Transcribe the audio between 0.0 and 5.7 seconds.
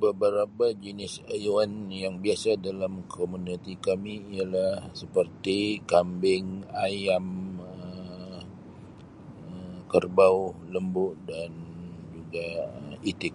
Beberapa jenis haiwan yang biasa dalam komuniti kami ialah seperti